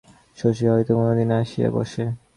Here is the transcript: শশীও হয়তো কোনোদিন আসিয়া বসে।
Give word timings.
শশীও 0.37 0.71
হয়তো 0.73 0.91
কোনোদিন 0.99 1.29
আসিয়া 1.39 1.69
বসে। 1.75 2.03